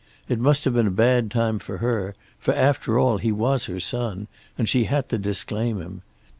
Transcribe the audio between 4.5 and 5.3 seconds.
and she had to